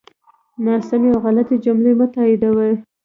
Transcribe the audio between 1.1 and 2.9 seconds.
او غلطی جملی مه تاییدوی